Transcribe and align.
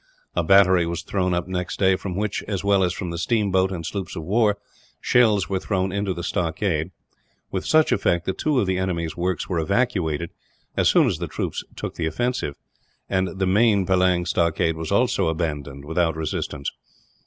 A 0.35 0.43
battery 0.43 0.87
was 0.87 1.03
thrown 1.03 1.35
up 1.35 1.47
next 1.47 1.77
day 1.77 1.95
from 1.95 2.15
which, 2.15 2.41
as 2.47 2.63
well 2.63 2.83
as 2.83 2.91
from 2.91 3.11
the 3.11 3.19
steamboat 3.19 3.71
and 3.71 3.85
sloops 3.85 4.15
of 4.15 4.23
war, 4.23 4.57
shells 4.99 5.47
were 5.47 5.59
thrown 5.59 5.91
into 5.91 6.11
the 6.15 6.23
stockade; 6.23 6.89
with 7.51 7.67
such 7.67 7.91
effect 7.91 8.25
that 8.25 8.39
two 8.39 8.59
of 8.59 8.65
the 8.65 8.79
enemy's 8.79 9.15
works 9.15 9.47
were 9.47 9.59
evacuated, 9.59 10.31
as 10.75 10.89
soon 10.89 11.05
as 11.05 11.19
the 11.19 11.27
troops 11.27 11.63
took 11.75 11.93
the 11.97 12.07
offensive, 12.07 12.55
and 13.11 13.37
the 13.37 13.45
main 13.45 13.85
Pellang 13.85 14.25
stockade 14.25 14.75
was 14.75 14.91
also 14.91 15.27
abandoned, 15.27 15.85
without 15.85 16.15
resistance. 16.15 16.71